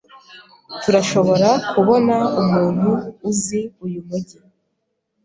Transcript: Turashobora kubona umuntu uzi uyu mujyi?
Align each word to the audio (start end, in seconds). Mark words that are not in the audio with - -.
Turashobora 0.81 1.49
kubona 1.71 2.15
umuntu 2.41 2.89
uzi 3.29 3.59
uyu 3.85 4.01
mujyi? 4.07 4.37